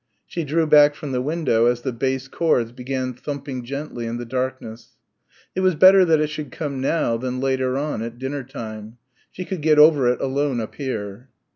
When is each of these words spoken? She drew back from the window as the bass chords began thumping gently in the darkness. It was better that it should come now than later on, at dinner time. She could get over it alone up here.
She 0.25 0.43
drew 0.43 0.65
back 0.65 0.95
from 0.95 1.11
the 1.11 1.21
window 1.21 1.67
as 1.67 1.81
the 1.81 1.91
bass 1.91 2.27
chords 2.27 2.71
began 2.71 3.13
thumping 3.13 3.63
gently 3.63 4.07
in 4.07 4.17
the 4.17 4.25
darkness. 4.25 4.95
It 5.53 5.59
was 5.59 5.75
better 5.75 6.03
that 6.05 6.19
it 6.19 6.31
should 6.31 6.49
come 6.51 6.81
now 6.81 7.17
than 7.17 7.39
later 7.39 7.77
on, 7.77 8.01
at 8.01 8.17
dinner 8.17 8.41
time. 8.43 8.97
She 9.29 9.45
could 9.45 9.61
get 9.61 9.77
over 9.77 10.07
it 10.11 10.19
alone 10.19 10.59
up 10.59 10.73
here. 10.73 11.29